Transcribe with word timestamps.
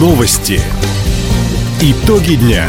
Новости. 0.00 0.58
Итоги 1.82 2.36
дня. 2.36 2.64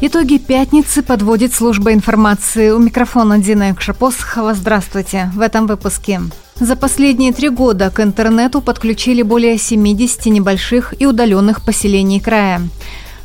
Итоги 0.00 0.38
пятницы 0.38 1.02
подводит 1.02 1.52
служба 1.52 1.92
информации. 1.92 2.70
У 2.70 2.78
микрофона 2.78 3.40
Дина 3.40 3.72
Экшапосхова. 3.72 4.54
Здравствуйте. 4.54 5.32
В 5.34 5.40
этом 5.40 5.66
выпуске. 5.66 6.20
За 6.60 6.76
последние 6.76 7.32
три 7.32 7.48
года 7.48 7.90
к 7.90 7.98
интернету 7.98 8.60
подключили 8.60 9.22
более 9.22 9.58
70 9.58 10.26
небольших 10.26 10.94
и 11.00 11.04
удаленных 11.04 11.64
поселений 11.64 12.20
края. 12.20 12.62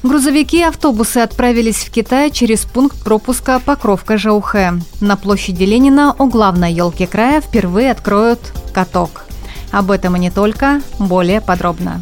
Грузовики 0.01 0.61
и 0.61 0.63
автобусы 0.63 1.19
отправились 1.19 1.83
в 1.83 1.91
Китай 1.91 2.31
через 2.31 2.61
пункт 2.61 3.03
пропуска 3.03 3.59
Покровка-Жаухэ. 3.63 4.81
На 4.99 5.15
площади 5.15 5.63
Ленина 5.63 6.15
у 6.17 6.25
главной 6.25 6.73
елки 6.73 7.05
края 7.05 7.39
впервые 7.39 7.91
откроют 7.91 8.39
каток. 8.73 9.24
Об 9.71 9.91
этом 9.91 10.15
и 10.15 10.19
не 10.19 10.31
только, 10.31 10.81
более 10.99 11.41
подробно. 11.41 12.01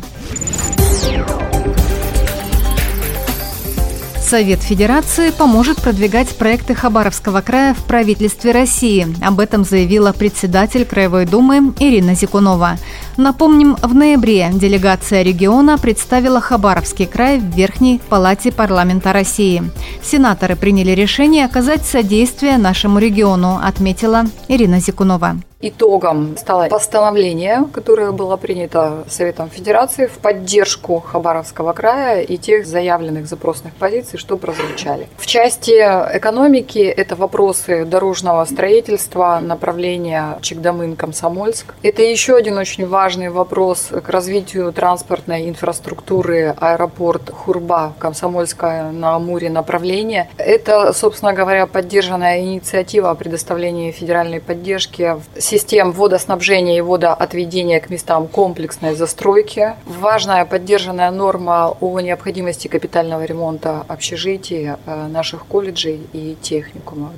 Совет 4.34 4.64
Федерации 4.64 5.30
поможет 5.30 5.80
продвигать 5.80 6.36
проекты 6.38 6.74
Хабаровского 6.74 7.42
края 7.42 7.76
в 7.76 7.84
правительстве 7.84 8.52
России. 8.52 9.06
Об 9.24 9.40
этом 9.40 9.64
заявила 9.64 10.12
председатель 10.12 10.86
Краевой 10.86 11.26
думы 11.26 11.72
Ирина 11.78 12.16
Зикунова. 12.16 12.78
Напомним, 13.16 13.76
в 13.76 13.94
ноябре 13.94 14.50
делегация 14.52 15.22
региона 15.22 15.78
представила 15.78 16.42
Хабаровский 16.42 17.06
край 17.06 17.38
в 17.38 17.56
Верхней 17.56 18.02
палате 18.10 18.52
парламента 18.52 19.14
России. 19.14 19.62
Сенаторы 20.02 20.56
приняли 20.56 20.94
решение 20.94 21.46
оказать 21.46 21.86
содействие 21.86 22.58
нашему 22.58 22.98
региону, 22.98 23.60
отметила 23.64 24.24
Ирина 24.48 24.80
Зикунова. 24.80 25.38
Итогом 25.66 26.36
стало 26.36 26.68
постановление, 26.68 27.64
которое 27.72 28.12
было 28.12 28.36
принято 28.36 29.06
Советом 29.08 29.50
Федерации 29.50 30.08
в 30.08 30.18
поддержку 30.18 31.00
Хабаровского 31.00 31.72
края 31.72 32.20
и 32.20 32.36
тех 32.36 32.66
заявленных 32.68 33.28
запросных 33.28 33.74
позиций, 33.76 34.20
что 34.20 34.36
прозвучали. 34.36 35.08
В 35.16 35.26
части 35.26 35.72
экономики 35.72 36.80
это 36.80 37.16
вопросы 37.16 37.86
дорожного 37.86 38.44
строительства, 38.44 39.40
направления 39.42 40.38
Чекдамын-Комсомольск. 40.42 41.76
Это 41.82 42.02
еще 42.02 42.36
один 42.36 42.58
очень 42.58 42.86
важный 42.86 43.30
вопрос 43.30 43.88
к 44.04 44.10
развитию 44.10 44.74
транспортной 44.74 45.48
инфраструктуры 45.48 46.56
аэропорт 46.60 47.30
Хурба, 47.30 47.94
Комсомольское 48.00 48.92
на 48.92 49.16
Амуре 49.16 49.50
направление. 49.50 50.28
Это, 50.38 50.92
собственно 50.92 51.32
говоря, 51.32 51.68
поддержанная 51.68 52.42
инициатива 52.42 53.12
о 53.12 53.16
предоставлении 53.16 53.92
федеральной 53.92 54.42
поддержки 54.42 55.16
систем 55.54 55.92
водоснабжения 55.92 56.80
и 56.80 56.82
водоотведения 56.82 57.80
к 57.80 57.92
местам 57.92 58.28
комплексной 58.28 58.96
застройки. 58.96 59.76
Важная 59.86 60.46
поддержанная 60.46 61.12
норма 61.12 61.78
о 61.80 62.00
необходимости 62.00 62.68
капитального 62.68 63.24
ремонта 63.24 63.86
общежитий, 63.88 64.72
э, 64.72 65.08
наших 65.08 65.46
колледжей 65.46 66.02
и 66.12 66.36
техникумов. 66.42 67.12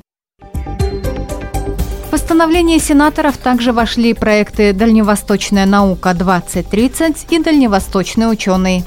В 2.07 2.09
постановление 2.11 2.79
сенаторов 2.79 3.37
также 3.37 3.71
вошли 3.71 4.13
проекты 4.13 4.73
«Дальневосточная 4.73 5.65
наука-2030» 5.65 7.27
и 7.29 7.39
«Дальневосточный 7.39 8.29
ученый». 8.29 8.83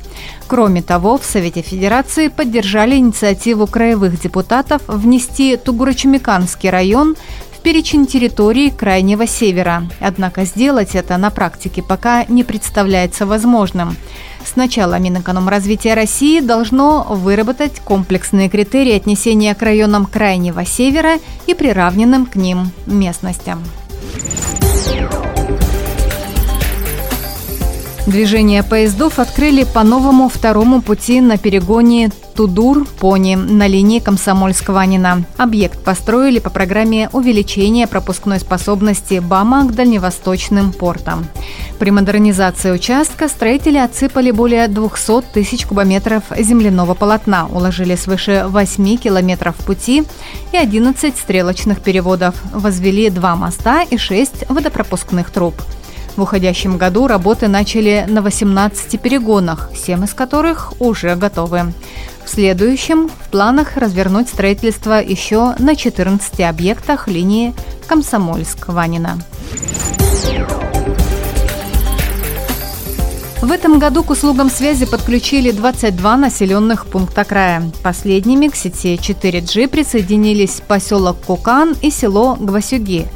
Кроме 0.47 0.83
того, 0.83 1.19
в 1.19 1.25
Совете 1.25 1.63
Федерации 1.63 2.29
поддержали 2.29 2.97
инициативу 2.97 3.67
краевых 3.67 4.21
депутатов 4.21 4.83
внести 4.89 5.57
Тугурочемиканский 5.57 6.71
район 6.71 7.17
в 7.59 7.61
перечень 7.61 8.07
территорий 8.07 8.71
Крайнего 8.71 9.27
Севера. 9.27 9.83
Однако 10.01 10.45
сделать 10.45 10.95
это 10.95 11.17
на 11.17 11.31
практике 11.31 11.83
пока 11.83 12.25
не 12.27 12.45
представляется 12.45 13.27
возможным. 13.27 13.97
Сначала 14.45 14.99
Минэкономразвития 14.99 15.97
России 15.97 16.39
должно 16.41 17.03
выработать 17.03 17.81
комплексные 17.81 18.49
критерии 18.49 18.95
отнесения 18.95 19.55
к 19.55 19.63
районам 19.63 20.07
Крайнего 20.07 20.65
Севера 20.65 21.17
и 21.47 21.55
приравненным 21.55 22.27
к 22.27 22.37
ним 22.37 22.71
местностям. 22.87 23.65
Движение 28.09 28.63
поездов 28.63 29.19
открыли 29.19 29.65
по 29.65 29.83
новому 29.83 30.31
второму 30.31 30.81
пути 30.81 31.21
на 31.21 31.37
перегоне 31.37 32.11
Тудур-Пони 32.35 33.35
на 33.35 33.67
линии 33.67 34.01
Комсомольск-Ванина. 34.01 35.25
Объект 35.37 35.85
построили 35.85 36.39
по 36.39 36.49
программе 36.49 37.11
увеличения 37.13 37.87
пропускной 37.87 38.41
способности 38.41 39.19
БАМа 39.19 39.69
к 39.69 39.75
дальневосточным 39.75 40.73
портам. 40.73 41.27
При 41.79 41.91
модернизации 41.91 42.71
участка 42.71 43.29
строители 43.29 43.77
отсыпали 43.77 44.31
более 44.31 44.69
200 44.69 45.25
тысяч 45.35 45.67
кубометров 45.67 46.23
земляного 46.35 46.95
полотна, 46.95 47.47
уложили 47.47 47.95
свыше 47.95 48.47
8 48.49 48.97
километров 48.97 49.55
пути 49.57 50.05
и 50.53 50.57
11 50.57 51.15
стрелочных 51.15 51.83
переводов, 51.83 52.37
возвели 52.55 53.11
два 53.11 53.37
моста 53.37 53.83
и 53.83 53.99
6 53.99 54.49
водопропускных 54.49 55.31
труб. 55.31 55.55
В 56.19 56.23
уходящем 56.23 56.79
году 56.79 57.07
работы 57.07 57.47
начали 57.47 58.05
на 58.09 58.23
18 58.23 59.01
перегонах, 59.01 59.71
7 59.73 60.03
из 60.05 60.15
которых 60.15 60.73
уже 60.81 61.15
готовы. 61.15 61.73
В 62.25 62.29
следующем 62.29 63.09
в 63.09 63.31
планах 63.31 63.77
развернуть 63.77 64.29
строительство 64.29 65.01
еще 65.01 65.55
на 65.61 65.77
14 65.77 66.41
объектах 66.41 67.07
линии 67.07 67.55
Комсомольск-Ванина. 67.87 69.23
В 73.41 73.53
этом 73.53 73.79
году 73.79 74.03
к 74.03 74.11
услугам 74.11 74.51
связи 74.51 74.87
подключили 74.87 75.53
22 75.53 76.17
населенных 76.17 76.87
пункта 76.87 77.23
края. 77.23 77.71
Последними 77.85 78.49
к 78.49 78.57
сети 78.57 78.97
4G 78.97 79.69
присоединились 79.69 80.63
поселок 80.67 81.19
Кукан 81.25 81.77
и 81.81 81.93
село 81.93 82.37
Гвасюги. 82.41 83.07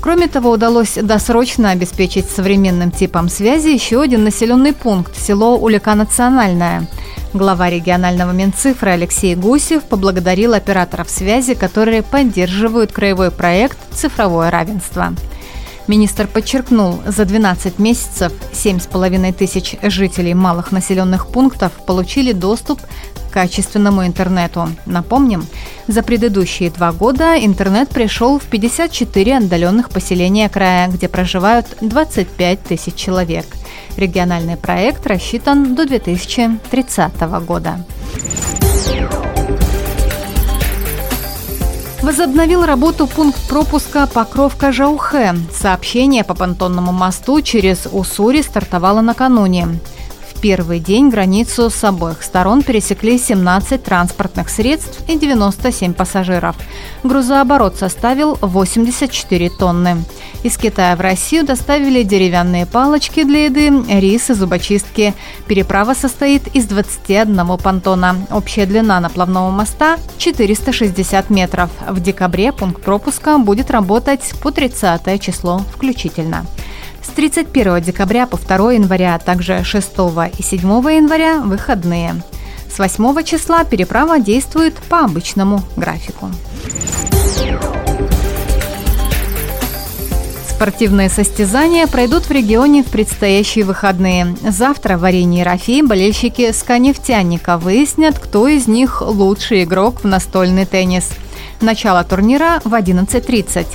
Кроме 0.00 0.28
того, 0.28 0.50
удалось 0.50 0.94
досрочно 0.94 1.70
обеспечить 1.70 2.30
современным 2.30 2.90
типом 2.90 3.28
связи 3.28 3.68
еще 3.68 4.00
один 4.00 4.24
населенный 4.24 4.72
пункт– 4.72 5.16
село 5.18 5.56
Улика 5.58 5.94
Национальное. 5.94 6.86
Глава 7.34 7.68
регионального 7.68 8.30
Минцифры 8.30 8.90
Алексей 8.90 9.34
Гусев 9.34 9.84
поблагодарил 9.84 10.54
операторов 10.54 11.10
связи, 11.10 11.54
которые 11.54 12.02
поддерживают 12.02 12.92
краевой 12.92 13.30
проект 13.30 13.76
«Цифровое 13.92 14.50
равенство». 14.50 15.14
Министр 15.88 16.26
подчеркнул, 16.26 17.00
за 17.06 17.24
12 17.24 17.78
месяцев 17.78 18.32
7,5 18.52 19.32
тысяч 19.32 19.76
жителей 19.82 20.34
малых 20.34 20.70
населенных 20.70 21.26
пунктов 21.28 21.72
получили 21.86 22.32
доступ 22.32 22.80
к 22.82 23.32
качественному 23.32 24.06
интернету. 24.06 24.68
Напомним, 24.86 25.46
за 25.88 26.02
предыдущие 26.02 26.70
два 26.70 26.92
года 26.92 27.34
интернет 27.38 27.88
пришел 27.88 28.38
в 28.38 28.44
54 28.44 29.38
отдаленных 29.38 29.88
поселения 29.88 30.48
края, 30.48 30.88
где 30.88 31.08
проживают 31.08 31.66
25 31.80 32.62
тысяч 32.62 32.94
человек. 32.94 33.46
Региональный 33.96 34.56
проект 34.56 35.06
рассчитан 35.06 35.74
до 35.74 35.86
2030 35.86 37.20
года. 37.46 37.84
Возобновил 42.02 42.64
работу 42.64 43.06
пункт 43.06 43.48
пропуска 43.48 44.06
Покровка-Жаухэ. 44.06 45.34
Сообщение 45.52 46.22
по 46.22 46.34
понтонному 46.34 46.92
мосту 46.92 47.40
через 47.42 47.88
Уссури 47.90 48.42
стартовало 48.42 49.00
накануне 49.00 49.80
первый 50.40 50.80
день 50.80 51.10
границу 51.10 51.70
с 51.70 51.84
обоих 51.84 52.22
сторон 52.22 52.62
пересекли 52.62 53.18
17 53.18 53.82
транспортных 53.82 54.48
средств 54.48 55.02
и 55.08 55.18
97 55.18 55.94
пассажиров. 55.94 56.56
Грузооборот 57.02 57.76
составил 57.76 58.38
84 58.40 59.50
тонны. 59.50 60.04
Из 60.44 60.56
Китая 60.56 60.94
в 60.96 61.00
Россию 61.00 61.44
доставили 61.44 62.02
деревянные 62.02 62.66
палочки 62.66 63.24
для 63.24 63.46
еды, 63.46 63.70
рис 63.88 64.30
и 64.30 64.34
зубочистки. 64.34 65.14
Переправа 65.46 65.94
состоит 65.94 66.46
из 66.54 66.66
21 66.66 67.58
понтона. 67.58 68.16
Общая 68.30 68.66
длина 68.66 69.00
наплавного 69.00 69.50
моста– 69.50 69.98
460 70.18 71.30
метров. 71.30 71.70
В 71.88 72.00
декабре 72.00 72.52
пункт 72.52 72.82
пропуска 72.82 73.38
будет 73.38 73.70
работать 73.70 74.32
по 74.40 74.52
30 74.52 75.20
число 75.20 75.58
включительно. 75.74 76.46
С 77.08 77.10
31 77.18 77.80
декабря 77.80 78.26
по 78.26 78.36
2 78.36 78.74
января, 78.74 79.14
а 79.14 79.18
также 79.18 79.64
6 79.64 79.88
и 80.38 80.42
7 80.42 80.60
января– 80.60 81.40
выходные. 81.44 82.22
С 82.70 82.78
8 82.78 83.24
числа 83.24 83.64
переправа 83.64 84.20
действует 84.20 84.74
по 84.74 85.00
обычному 85.00 85.62
графику. 85.76 86.30
Спортивные 90.48 91.08
состязания 91.08 91.86
пройдут 91.86 92.24
в 92.24 92.30
регионе 92.30 92.82
в 92.82 92.86
предстоящие 92.88 93.64
выходные. 93.64 94.36
Завтра 94.42 94.98
в 94.98 95.04
арене 95.04 95.44
Рафи 95.44 95.82
болельщики 95.82 96.52
«Сканефтяника» 96.52 97.56
выяснят, 97.56 98.18
кто 98.18 98.48
из 98.48 98.66
них 98.66 99.00
лучший 99.00 99.64
игрок 99.64 100.02
в 100.02 100.06
настольный 100.06 100.66
теннис. 100.66 101.10
Начало 101.60 102.04
турнира 102.04 102.60
в 102.64 102.74
11.30. 102.74 103.66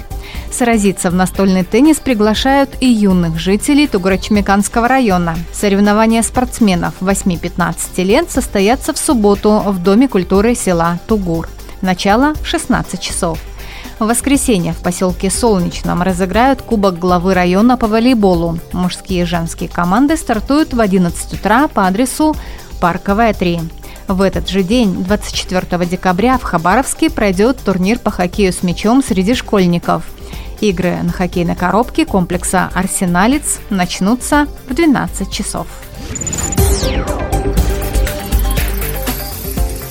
Сразиться 0.53 1.09
в 1.09 1.15
настольный 1.15 1.63
теннис 1.63 1.97
приглашают 1.97 2.69
и 2.79 2.85
юных 2.87 3.39
жителей 3.39 3.87
Тугурочмеканского 3.87 4.87
района. 4.87 5.35
Соревнования 5.51 6.21
спортсменов 6.21 6.93
8-15 7.01 8.03
лет 8.03 8.29
состоятся 8.29 8.93
в 8.93 8.99
субботу 8.99 9.63
в 9.65 9.81
Доме 9.81 10.07
культуры 10.07 10.53
села 10.53 10.99
Тугур. 11.07 11.49
Начало 11.81 12.35
в 12.35 12.45
16 12.45 13.01
часов. 13.01 13.39
В 13.97 14.05
воскресенье 14.05 14.73
в 14.73 14.83
поселке 14.83 15.31
Солнечном 15.31 16.03
разыграют 16.03 16.61
Кубок 16.61 16.99
главы 16.99 17.33
района 17.33 17.75
по 17.75 17.87
волейболу. 17.87 18.59
Мужские 18.73 19.23
и 19.23 19.25
женские 19.25 19.69
команды 19.69 20.17
стартуют 20.17 20.71
в 20.75 20.79
11 20.79 21.33
утра 21.33 21.67
по 21.67 21.87
адресу 21.87 22.35
Парковая 22.79 23.33
3. 23.33 23.59
В 24.07 24.21
этот 24.21 24.49
же 24.49 24.61
день, 24.61 25.03
24 25.03 25.85
декабря, 25.87 26.37
в 26.37 26.43
Хабаровске 26.43 27.09
пройдет 27.09 27.57
турнир 27.57 27.97
по 27.97 28.11
хоккею 28.11 28.53
с 28.53 28.61
мячом 28.61 29.03
среди 29.03 29.33
школьников. 29.33 30.03
Игры 30.63 30.95
на 31.03 31.11
хоккейной 31.11 31.57
коробке 31.57 32.05
комплекса 32.05 32.71
«Арсеналец» 32.73 33.59
начнутся 33.69 34.47
в 34.69 34.73
12 34.73 35.29
часов. 35.29 35.67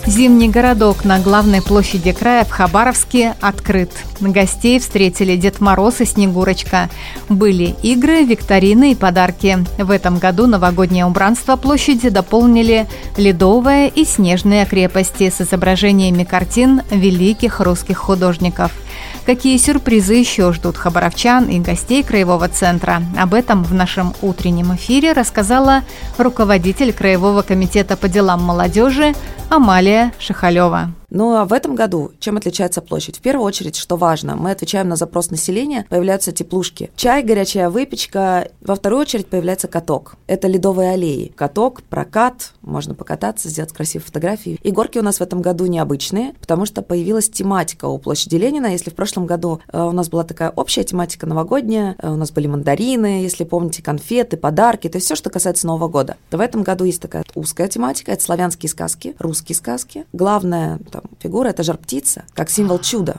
Зимний 0.07 0.49
городок 0.49 1.05
на 1.05 1.21
главной 1.21 1.61
площади 1.61 2.13
края 2.13 2.45
в 2.45 2.51
Хабаровске 2.51 3.35
открыт. 3.43 3.91
Гостей 4.21 4.79
встретили 4.79 5.37
Дед 5.37 5.61
Мороз 5.61 6.01
и 6.01 6.07
Снегурочка. 6.07 6.89
Были 7.29 7.77
игры, 7.83 8.25
викторины 8.25 8.93
и 8.93 8.95
подарки. 8.95 9.59
В 9.77 9.91
этом 9.91 10.17
году 10.17 10.47
новогоднее 10.47 11.05
убранство 11.05 11.57
площади 11.57 12.09
дополнили 12.09 12.87
ледовая 13.19 13.89
и 13.89 14.07
снежные 14.07 14.65
крепости 14.65 15.29
с 15.29 15.43
изображениями 15.43 16.25
картин 16.25 16.81
великих 16.91 17.61
русских 17.61 17.99
художников– 17.99 18.73
Какие 19.25 19.57
сюрпризы 19.57 20.15
еще 20.15 20.53
ждут 20.53 20.77
хабаровчан 20.77 21.49
и 21.49 21.61
гостей 21.61 22.03
Краевого 22.03 22.49
центра? 22.49 23.03
Об 23.17 23.35
этом 23.35 23.63
в 23.63 23.73
нашем 23.73 24.15
утреннем 24.21 24.75
эфире 24.75 25.13
рассказала 25.13 25.83
руководитель 26.19 26.93
Краевого 26.93 27.43
комитета 27.43 27.97
по 27.97 28.09
делам 28.09 28.43
молодежи 28.43 29.15
Амалия 29.51 30.13
Шахалева. 30.19 30.93
Ну 31.15 31.37
а 31.37 31.45
в 31.45 31.53
этом 31.53 31.75
году 31.75 32.13
чем 32.21 32.39
отличается 32.39 32.81
площадь? 32.81 33.19
В 33.19 33.21
первую 33.21 33.45
очередь, 33.45 33.77
что 33.77 33.97
важно, 33.97 34.35
мы 34.35 34.51
отвечаем 34.51 34.89
на 34.89 34.97
запрос 34.97 35.31
населения, 35.31 35.85
появляются 35.91 36.33
теплушки. 36.33 36.91
Чай, 36.97 37.23
горячая 37.23 37.69
выпечка. 37.69 38.49
Во 38.63 38.75
вторую 38.75 39.03
очередь 39.03 39.27
появляется 39.27 39.69
каток. 39.69 40.15
Это 40.27 40.49
ледовые 40.49 40.93
аллеи. 40.93 41.31
Каток, 41.37 41.83
прокат, 41.83 42.53
можно 42.63 42.95
покататься, 42.95 43.51
сделать 43.51 43.75
красивые 43.75 44.07
фотографии. 44.07 44.59
И 44.63 44.71
горки 44.71 44.99
у 44.99 45.03
нас 45.03 45.19
в 45.19 45.21
этом 45.21 45.43
году 45.43 45.67
необычные, 45.67 46.33
потому 46.41 46.65
что 46.65 46.81
появилась 46.81 47.29
тематика 47.29 47.85
у 47.89 47.99
площади 47.99 48.37
Ленина. 48.37 48.69
Если 48.69 48.89
в 48.89 48.95
прошлом 48.95 49.27
году 49.27 49.61
э, 49.71 49.83
у 49.83 49.93
нас 49.93 50.09
была 50.09 50.25
такая 50.25 50.49
общая 50.49 50.85
тематика 50.85 51.27
новогодняя, 51.27 51.95
э, 51.99 52.11
у 52.11 52.17
нас 52.17 52.31
были 52.31 52.47
мандарины, 52.47 53.23
если 53.23 53.45
помните, 53.45 53.83
конфеты, 53.83 54.39
подарки, 54.39 54.89
то 54.89 54.97
есть 54.97 55.05
все, 55.05 55.15
что 55.15 55.29
касается 55.29 55.67
Нового 55.67 55.89
года. 55.89 56.17
То 56.31 56.39
в 56.39 56.41
этом 56.41 56.63
году 56.63 56.85
есть 56.85 57.03
такая 57.03 57.25
узкая 57.35 57.69
тематика, 57.69 58.13
это 58.13 58.25
славянские 58.25 58.71
сказки, 58.71 59.15
сказки. 59.35 60.05
Главное, 60.13 60.79
там, 60.91 61.03
фигура– 61.21 61.49
это 61.51 61.63
жар-птица, 61.63 62.25
как 62.35 62.51
символ 62.51 62.79
чуда. 62.79 63.17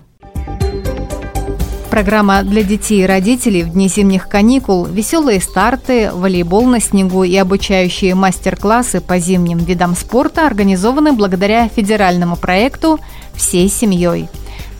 Программа 1.94 2.42
для 2.42 2.64
детей 2.64 3.04
и 3.04 3.06
родителей 3.06 3.62
в 3.62 3.74
дни 3.74 3.88
зимних 3.88 4.28
каникул, 4.28 4.86
веселые 4.86 5.40
старты, 5.40 6.12
волейбол 6.12 6.66
на 6.66 6.80
снегу 6.80 7.24
и 7.24 7.36
обучающие 7.36 8.16
мастер-классы 8.16 9.00
по 9.00 9.20
зимним 9.20 9.60
видам 9.60 9.96
спорта 9.96 10.48
организованы 10.48 11.14
благодаря 11.14 11.68
федеральному 11.70 12.36
проекту 12.36 13.00
«Всей 13.36 13.70
семьей». 13.70 14.28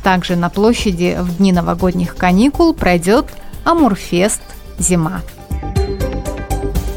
Также 0.02 0.36
на 0.36 0.50
площади 0.50 1.16
в 1.20 1.38
дни 1.38 1.52
новогодних 1.54 2.16
каникул 2.16 2.74
пройдет 2.74 3.28
Амурфест 3.64 4.42
«Зима». 4.80 5.22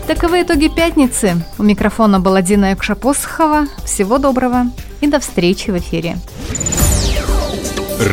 Таковы 0.07 0.43
итоги 0.43 0.69
пятницы. 0.69 1.43
У 1.59 1.65
микрофона 1.65 2.21
была 2.21 2.41
Дина 2.41 2.71
Якшапосхова. 2.71 3.67
Всего 3.85 4.19
доброго 4.19 4.67
и 5.01 5.09
до 5.09 5.19
встречи 5.19 5.71
в 5.71 5.79
эфире. 5.79 6.17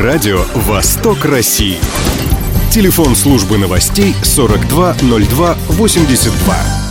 Радио 0.02 0.40
«Восток 0.56 1.24
России». 1.24 1.78
Телефон 2.72 3.16
службы 3.16 3.60
новостей 3.60 4.16
420282. 4.24 6.83